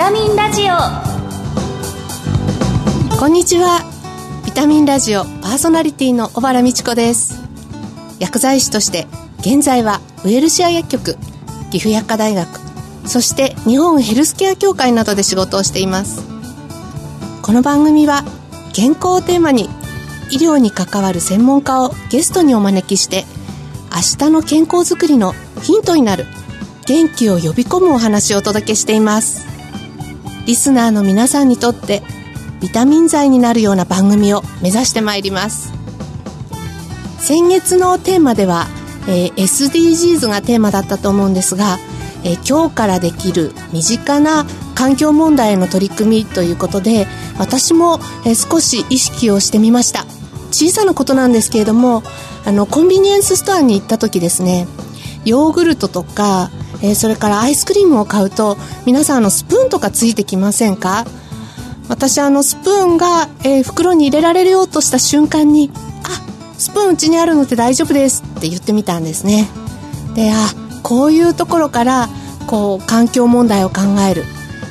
[0.00, 0.68] タミンラジオ。
[3.18, 3.82] こんにちは。
[4.46, 7.38] ビタミンラジオパーソナリティの小原美智子です。
[8.18, 9.06] 薬剤師として
[9.40, 11.18] 現在はウェルシア薬局
[11.70, 12.48] 岐阜薬科大学
[13.06, 16.22] そして日本ヘルスケア協会などで仕事をしています。
[17.42, 18.24] この番組は
[18.72, 19.68] 健康をテーマに
[20.30, 23.26] 医療に関わる専門家をゲストにお招きして
[23.94, 26.24] 明日の健康づくりのヒントになる
[26.86, 29.49] 元気を呼び込むお話をお届けしています。
[30.50, 32.02] リスナーの皆さんにとって
[32.60, 35.72] ビタミン剤になるような番組を目指してまいります。
[37.20, 38.66] 先月のテーマでは、
[39.06, 41.78] えー、SDGs がテーマだったと思うんですが、
[42.24, 47.06] えー、今日からできる身近な環境問題への取り組みということで
[47.38, 50.04] 私も、えー、少し意識をしてみました。
[50.50, 52.02] 小さなことなんですけれども
[52.44, 54.66] あのコンビニエンスストアに行った時ですね
[55.24, 56.50] ヨーグルトとか、
[56.82, 61.04] えー、それからアイスクリームを買うと皆さんのスプーンとかついてきませんか？
[61.88, 65.70] 私あのスプーンが、えー、袋に入れられようとした瞬間に
[66.04, 66.22] 「あ
[66.56, 69.48] スプーンうちにあるので大丈夫です」って言ってみたんですね。
[70.14, 70.34] であ
[70.82, 72.08] こういうところから
[72.46, 74.24] こう環境問題を考える。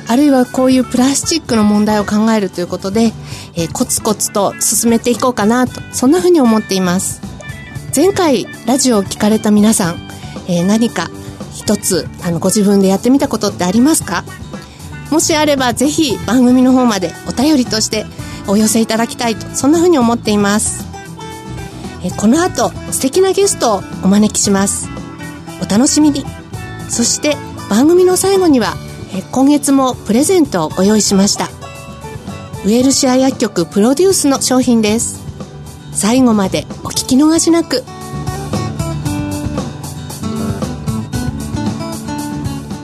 [0.08, 3.12] あるいはこういうプラスチックの問題を考えるということで、
[3.54, 7.20] えー、コツコツと進めていこうかなとそんなふうに思っています。
[7.94, 10.08] 前回ラジオを聞かれた皆さん、
[10.48, 11.10] えー、何か
[11.60, 14.24] 一つあのご自分でやってみたことってありますか？
[15.10, 18.06] もしあればぜひ番組の方までお便りとして
[18.48, 20.86] お寄せいただきたいとそんなふうに思っています。
[22.02, 24.88] えこの後素敵なゲストをお招きします。
[25.62, 26.24] お楽しみに。
[26.88, 27.36] そして
[27.68, 28.74] 番組の最後には
[29.14, 31.50] え今月もプレゼントをご用意しました。
[32.64, 35.20] ウェルシア薬局プロデュースの商品です。
[35.92, 37.84] 最後までお聞き逃しなく。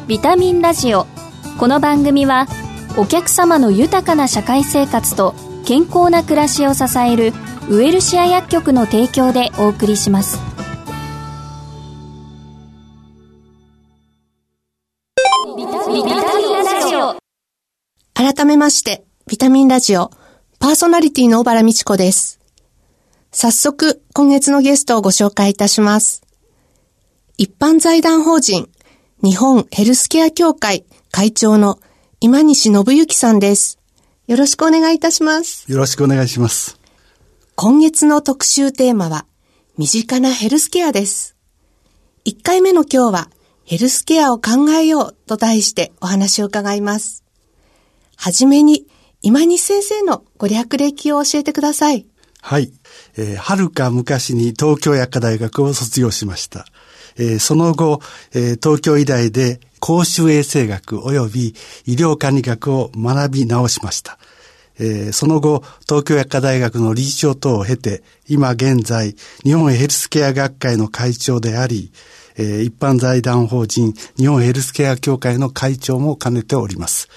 [0.07, 1.05] ビタミンラジオ
[1.59, 2.47] この番組は
[2.97, 5.35] お客様の豊かな社会生活と
[5.67, 7.33] 健康な暮らしを支える
[7.69, 10.39] ウエルシア薬局の提供でお送りします
[18.15, 20.11] 改めまして、ビタミンラジオ、
[20.59, 22.41] パーソナリティの小原美智子です。
[23.31, 26.23] 早速、今月のゲストをご紹介いたします。
[27.39, 28.69] 一般財団法人、
[29.23, 31.79] 日本ヘルスケア協会会長の
[32.21, 33.79] 今西信之さんです。
[34.27, 35.71] よろしくお願いいたします。
[35.73, 36.79] よろしくお願いします。
[37.55, 39.25] 今月の特集テーマは、
[39.79, 41.35] 身近なヘルスケアです。
[42.27, 43.31] 1回目の今日は、
[43.65, 47.25] ヘルスケアを考えようと題してお話を伺います。
[48.17, 48.87] はじめに、
[49.23, 52.07] 今西先生のご略歴を教えてください。
[52.43, 52.71] はい。
[53.17, 56.67] えー、はるか昔に東京薬科大学を卒業しました。
[57.19, 58.01] え、その後、
[58.35, 61.55] え、東京医大で公衆衛生学及び
[61.87, 64.19] 医療管理学を学び直しました。
[64.79, 71.91] え、その後、東京薬科大学の理事長等を経て、今現在、日本ヘルスケア学会の会長であり、
[72.37, 77.09] え、一般財団法人日本ヘルスケア協会の会長も兼ねております。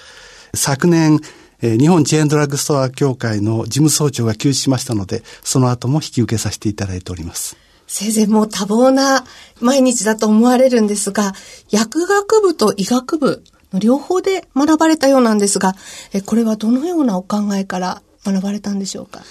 [0.54, 1.20] 昨年、
[1.62, 7.58] え、日本チェーンドラッグストア協会の事務総長が休止しましたので、その後も引き受けさせていただいております。
[7.92, 9.26] 生前もう多忙な
[9.60, 11.34] 毎日だと思われるんですが、
[11.72, 15.74] 薬学部と医学部の両方で学ばれたようなんですが、
[16.14, 19.22] えこれはどのようなお考えから学ばれたんでしょうか？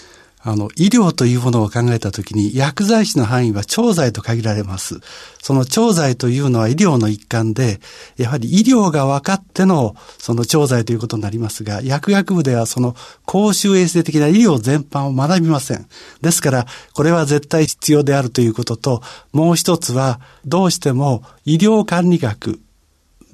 [0.49, 5.01] あの、医療というものを考えたときに、薬剤師の範囲は調剤と限られます。
[5.43, 7.81] その調剤というのは医療の一環で、
[8.17, 15.87] やはり医療が分かっての、その調剤ということになりますが、薬学部ではその公衆衛生的な医療全般を学びません。
[16.23, 22.59] ですから、これは絶対必要であるということと、もう一つは、どうしても医療管理学、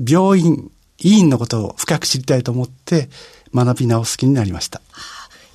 [0.05, 3.09] 病院、医院のことを深く知りたいと思って、
[3.55, 4.83] 学び直す気になりました。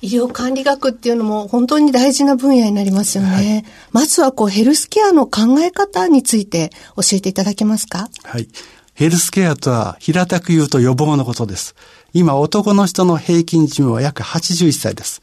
[0.02, 3.30] 医療管理学っていうのも本当に大事な分野になりますよね。
[3.30, 8.08] はい、まずはこうヘルスケアの考え方について教えていただけますか？
[8.24, 8.48] はい。
[8.94, 11.74] ヘルスケアとは平たく言うと予防のことです。
[12.12, 15.22] 今男の人の平均寿命は約81歳です。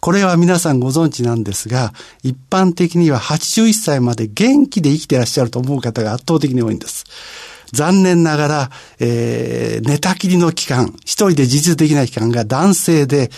[0.00, 1.92] これは皆さんご存知なんですが、
[2.24, 7.04] 一般的には81歳まで元気で生きていらっしゃると思う方が圧倒的に多いんです。
[7.72, 8.70] 残念ながら、
[9.00, 13.30] えー、寝たきりの期間、一人で自立できない期間が男性で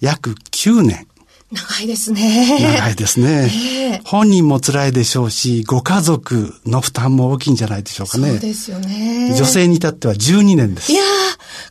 [0.00, 1.06] 約9年。
[1.52, 2.58] 長いですね。
[2.62, 4.00] 長いですね。
[4.04, 8.30] 本人も辛いでしょうし、ご家族の負担も大きいんじゃないでしょうかね。
[8.30, 9.34] そうですよね。
[9.36, 10.92] 女性に至っては12年です。
[10.92, 11.02] いや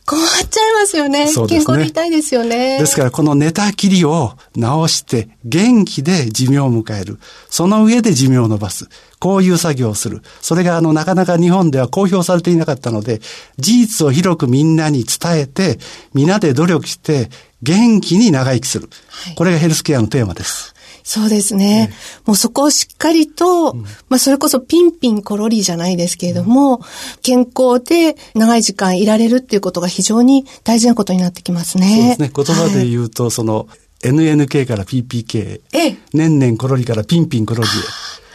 [0.04, 1.26] 困っちゃいますよね。
[1.26, 2.78] ね健康でいたいですよね。
[2.78, 7.18] ですからこの寝たきりを治して元気で寿命を迎える。
[7.48, 8.88] その上で寿命を伸ばす。
[9.18, 10.22] こういう作業をする。
[10.40, 13.20] それがあのなかなか日本では公表されていなかったので、
[13.58, 15.78] 事実を広くみんなに伝えて、
[16.12, 17.30] 皆で努力して
[17.62, 18.88] 元気に長生きする。
[19.08, 20.74] はいこれがヘルスケアのテーマです。
[21.04, 21.92] そうですね。
[22.26, 23.84] もうそこをしっかりと、ま
[24.16, 26.80] あそれこそピンピンコロリじゃないですけれども、
[27.22, 31.86] 健康で長い時間いられるっていうことが非常に大事なことになってきますね。
[31.88, 32.30] そうですね。
[32.34, 33.66] 言葉ではい言うと、その
[34.02, 37.72] NNK から PPK、ええ年々コロリからピンピンコロリへ。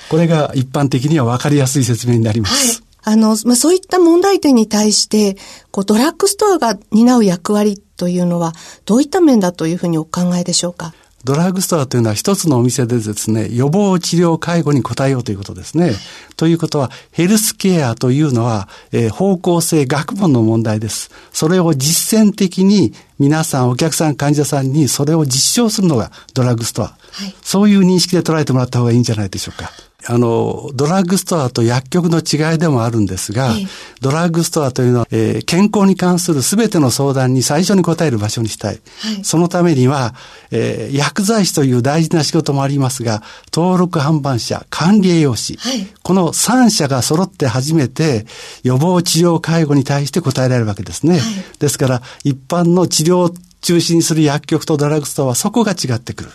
[0.10, 2.84] これが一般的には分かりやすい説明になりまはいす。。
[3.04, 5.38] あの、まあ、そういった問題点に対して、
[5.72, 8.54] こう、ドラッグストアが担う役割というのは、
[8.86, 10.94] どういった面だというふうにお考えでしょうか？
[11.28, 15.92] ドラッグストアというのは一つのお店でですね、予防治療介護に応えようということですね。
[16.38, 21.12] ということは、ヘルスケアというのは、えー方向性、学問の問題です。
[21.34, 26.86] それを実践的に皆さん、お客さん、患者さんにそれを実証するのがドラッグストア。
[26.86, 29.72] はいそういう認識で捉えてもらった方がいいんじゃないでしょうか。
[30.06, 33.68] あの、ドラッグストアと薬局の違いでもあるんですが、ええ
[34.00, 38.80] ドラッグストアというのは、えー健康に関する全ての相談に最初に答える場所にしたい。
[39.00, 40.14] はいそのためには、
[40.52, 48.28] えー薬剤師という大事な仕事もありますが、登録販売者、管理栄養士、はいこの3社が揃って初めて
[48.64, 51.20] 予防治療介護に対して答えられるわけですね。
[51.60, 56.30] ですから、一般の治療を中心にする薬局とドラッグストアはそこが違ってくる。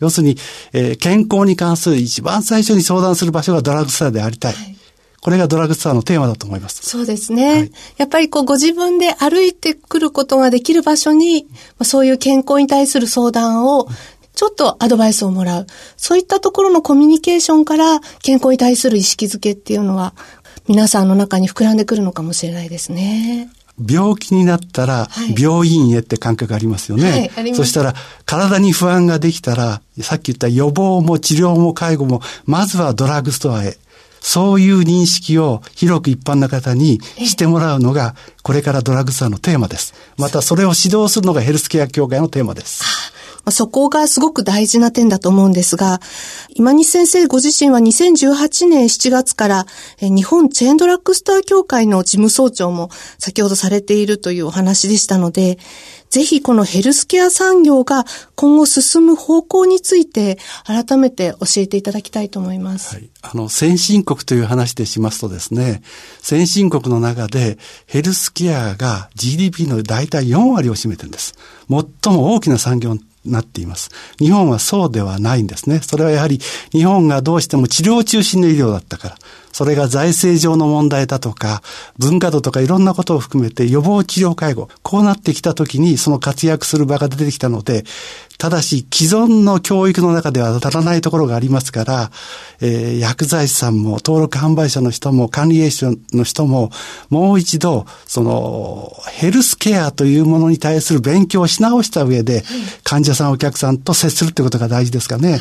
[0.00, 0.36] 要するに、
[0.72, 4.54] えー健康に関する一番最初に相談する場所がドラッグストアでありたい。
[5.20, 6.88] これがドラッグストアのテーマだと思います。
[6.88, 7.52] そうですね。
[7.52, 13.88] はいやっぱりこうご自分で歩いてくることができる場所に、まあそういう健康に対する相談を、
[14.34, 15.66] ちょっとアドバイスをもらう。
[15.96, 20.14] そういったところのコミュニケーションから健康に対する意識づけっていうのは、
[20.68, 23.50] 皆さんの中に膨らんでくるのかもしれないですね。
[23.86, 27.10] 病気になったらはい病院へって感覚ありますよね。
[27.10, 27.94] はいありますそしたら
[28.24, 33.76] 体に不安ができたら、さっき言った予防も治療も介護も、まずはドラッグストアへ。
[34.20, 39.94] そういう認識を広く一般の方にしてもらうのが、これからドラッグストアのテーマです。
[40.16, 42.82] またそれを指導するのがヘルスケア協会のテーマです。
[43.50, 46.00] そこがすごく大事な点だと思うんですが、
[46.50, 49.66] 今西先生ご自身は2018年7月から
[50.00, 55.58] 日本チェーンドラッグストア協会の事務総長も先ほどされているというお話でしたので、
[56.10, 58.04] ぜひこのヘルスケア産業が
[58.34, 62.94] 今後進む方向について改めて教えていただきたいと思います。
[62.94, 63.10] はい。
[63.20, 65.82] あの、先進国という話でしますとですね、
[66.22, 71.34] 先進国の中でヘルスケアが GDP の大体4割を占めてるんです。
[71.68, 72.96] 最も大きな産業
[73.28, 73.90] なっています。
[74.18, 75.80] 日本はそうではないんですね。
[75.80, 76.40] それはやはり
[76.72, 79.18] 日本がどうしても治療中心の医療だったから。
[79.52, 81.62] それが財政上の問題だとか、
[81.98, 87.84] 文化度とかいろんなことを含めて予防治療介護、こうなってきた時にその活躍する場が出てきたので、
[88.38, 92.10] ただし既存の教育の中では当たらないところがありますから、
[92.60, 96.70] えー薬剤師さんも登録販売者の人も管理栄養士の人も
[97.10, 102.44] もう一度そのヘルスケアというものに対する勉強をし直した上で、
[102.84, 105.40] 患者さんお客さんと接するってことが大事ですかね。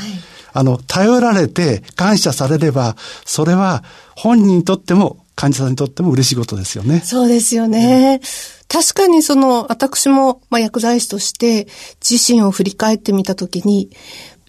[0.54, 2.96] あの、頼られて感謝されれば、
[3.26, 3.84] それは
[4.16, 7.02] 本人にとっても患者さんにとっても嬉しいことですよね。
[7.02, 8.20] そうですよね。
[8.68, 11.68] 確かにその、私も、まあ、薬剤師として
[12.08, 13.90] 自身を振り返ってみたときに、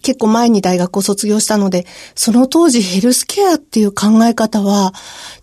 [0.01, 1.85] 結構前に大学を卒業したので、
[2.15, 4.93] その当時ヘルスケアっていう考え方は、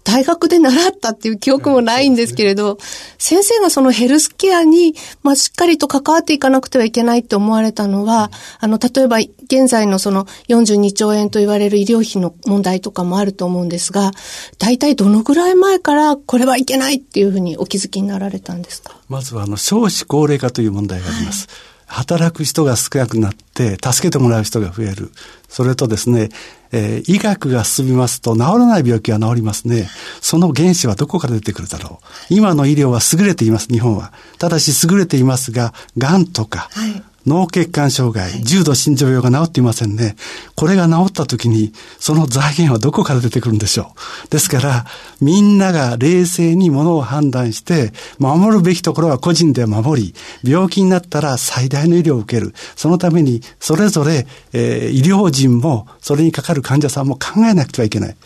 [0.05, 2.79] 大学で習ったっていう記憶もないんですけれど、
[3.19, 8.31] 先生がそのヘルスケアに、まあ、しっかりと関わっていかなくてはいけないって思われたのは、
[8.61, 14.13] あの、例えば現在のその42兆円と言われる医療費の問題とかもあると思うんですが、
[14.59, 18.97] 大体どのぐらい前からこれはいけないっていうふうにお気づきになられたんですか？
[19.09, 21.49] まずはあの少子高齢化という問題があります。
[21.87, 25.11] 働く人が少なくなって助けてもらう人が増える。
[25.49, 26.31] それとですね、
[26.73, 29.89] えー医学が進みますと治らない病気が治りますね。
[30.21, 32.35] その原子はどこから出てくるだろう。
[32.35, 34.13] 今の医療は優れています、日本は。
[34.39, 40.15] ただし優れていますが、癌とか、はい脳血管障害、重度心臓病が治っていませんね。
[40.55, 43.93] これが治った時に、その財源はどこから出てくるんでしょ
[44.27, 44.29] う。
[44.31, 44.87] ですから、
[45.21, 50.15] みんなが冷静にものを判断して、守るべきところは個人で守り、
[50.45, 52.55] 病気になったら最大の医療を受ける。
[52.77, 58.17] そのために、それぞれ、えー医療人も、それにかかる患者さんも考えなくてはいけない。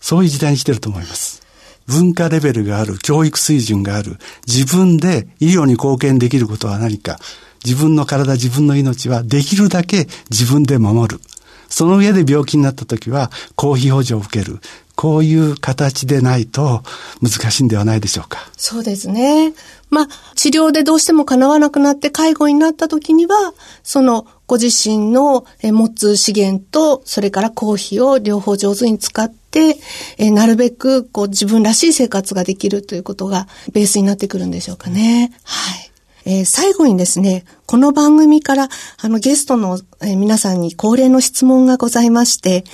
[0.00, 1.42] そういう時代に来てると思います。
[1.86, 7.18] 文化レベルがある、教育水準がある、自分で医療に貢献できることは何か、
[7.64, 11.20] 自分の体、自分の命はできるだけ自分で守る。
[11.68, 14.60] その上で病気になった時は公費補助を受ける。
[15.00, 16.82] こういう形でないと
[17.22, 18.50] 難しいんではないでしょうか。
[18.58, 19.54] そうですね。
[19.88, 29.78] まあ、治療でどうしても叶わなくなって介護になった時には、そのご自身の持つ資源と、それから公費を両方上手に使って、
[30.18, 35.32] えなるべくこう自分らしい生活ができるということがベースになってくるんでしょうかね。
[35.44, 35.90] はい。
[36.24, 38.68] えー、最後にですね、この番組から
[39.00, 42.64] あのゲストの、えー、皆さんに恒例の質問がございまして、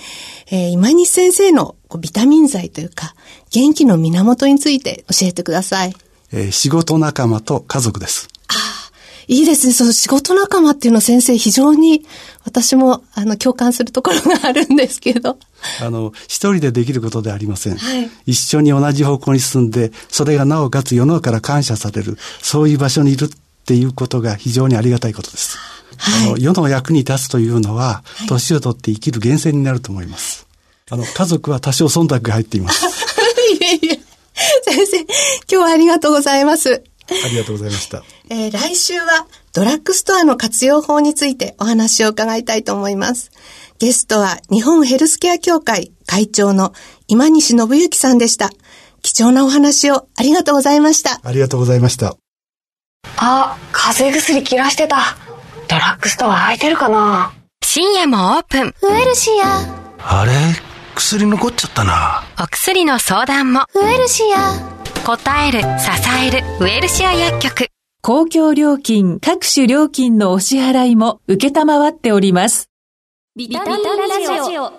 [0.50, 3.14] えー、今西先生のビタミン剤というか、
[3.50, 5.94] 元気の源について教えてください。
[6.32, 8.28] えー、仕事仲間と家族です。
[9.28, 9.72] いいですね。
[9.72, 12.04] その仕事仲間っていうのは先生非常に
[12.44, 15.38] 私もあの共感するところがあるんですけど。
[15.80, 17.76] あの、一人でできることではありません。
[17.76, 23.28] はい、一緒に同じ方向に進んで、それがなおかつ世の中から感謝される、そういう場所にいるっ
[23.64, 25.58] ていうことが非常にありがたいことです。
[25.98, 30.46] はい、あの世の役に立つというのは、年を取って生きる源泉になると思います。
[30.88, 32.86] あの、家族は多少忖度が入っています。
[33.60, 34.00] いえいえ。
[34.62, 35.08] 先生、今
[35.48, 36.84] 日はありがとうございます。
[37.08, 38.02] ありがとうございました。
[38.30, 43.30] えー、来週はドラッグストアの活用法についてお話を伺いたいと思います。
[43.78, 46.72] ゲストは日本ヘルスケア協会会長の
[47.08, 48.50] 今西信之さんでした。
[49.02, 51.20] 貴重なお話をありがとうございました。
[51.22, 52.16] ありがとうございました。
[53.18, 55.16] あ、風邪薬切らしてた。
[55.68, 57.32] ドラッグストア空いてるかな？
[57.64, 58.74] 深夜もオープン。
[58.82, 59.60] ウエルシア。
[59.98, 60.32] あれ？
[60.96, 62.24] 薬残っちゃったな。
[62.42, 63.60] お薬の相談も。
[63.74, 64.74] ウエルシア。
[65.04, 65.66] 答える、支
[66.26, 67.68] える、ウェルシア薬局。
[68.02, 72.70] 公共料金、各種料金のお支払いも受けたまわっております。
[73.36, 74.72] ビタミンラジオ。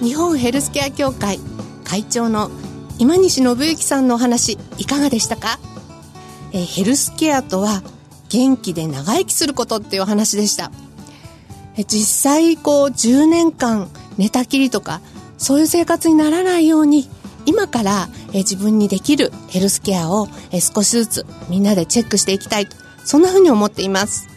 [0.00, 1.40] 日本ヘルスケア協会
[1.82, 2.50] 会長の
[2.98, 5.58] 今西信之さんのお話いかがでしたか？
[6.52, 7.82] えヘルスケアとは
[8.28, 10.83] 元気で長生きすることっていうお話でしたえ
[11.76, 15.00] 実際こう10年間寝たきりとか
[15.38, 17.08] そういう生活にならないように
[17.46, 24.28] 今から自分にできるヘルスケアを少しずつみんなでチェックしていきたいとそんなふうに思っています。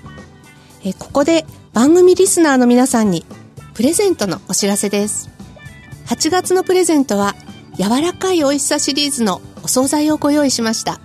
[0.99, 3.25] ここで番組リスナーの皆さんに
[3.73, 5.29] プレゼントのお知らせです。
[6.07, 7.35] 8月のプレゼントは
[7.77, 10.99] 柔らかい美味しさシリーズのお惣菜をご用意しました。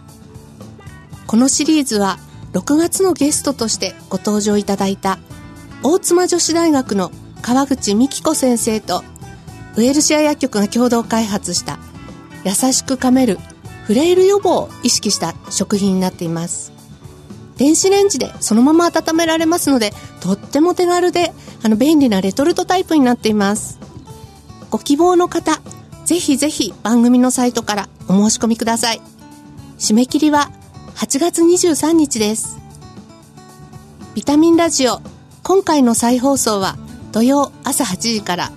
[1.27, 2.19] このシリーズは
[2.53, 5.19] 6月のゲストとしてご登場いただいた
[5.85, 7.11] 大妻女子大学の
[7.43, 9.03] 川口美希子先生と
[9.77, 11.79] ウェルシア薬局が共同開発した
[12.45, 13.39] 優しく噛める
[13.85, 16.73] フレイル予防を意識した食品になっています。
[17.57, 23.79] 電子レンジでそのまま温められますのでとっても手軽であの便利なレトルトタイプになっています。
[24.71, 25.61] ご希望の方
[26.05, 29.01] ぜひぜひ番組のサイトからお申し込みください。
[29.79, 30.51] 締め切りは
[30.95, 32.59] 8月23日です。
[34.15, 35.01] ビタミンラジオ
[35.45, 36.77] 今回の再放送は
[37.11, 38.53] 土曜朝8時から。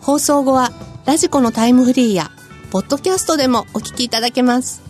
[0.00, 0.70] 放送後は
[1.06, 2.30] ラジコのタイムフリーや
[2.70, 4.82] ポッドキャストでもお聞きいただけます。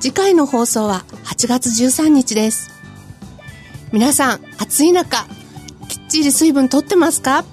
[0.00, 2.70] 次回の放送は8月13日です。
[3.92, 5.24] 皆さん暑い中
[5.88, 7.44] きっちり水分とってますか、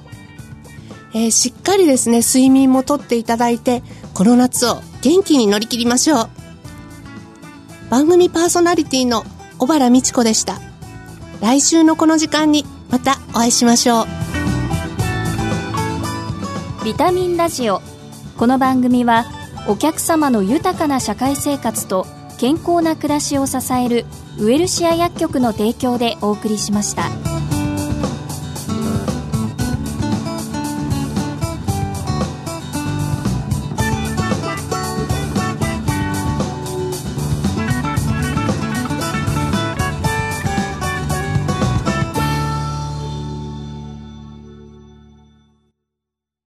[1.14, 6.30] えー、しっかりですね睡眠もとっていただいてこの夏を元気に乗り切りましょう。
[7.92, 9.24] 番組パーソナリティの
[9.60, 10.69] 小原美智子でした。
[11.42, 14.06] 来週のこの時間にまたお会いしましょう
[16.84, 17.82] ビタミンラジオ
[18.38, 19.26] この番組は
[19.68, 22.06] お客様の豊かな社会生活と
[22.40, 24.06] 健康な暮らしを支える
[24.40, 27.19] ウエルシア薬局の提供でお送りしました。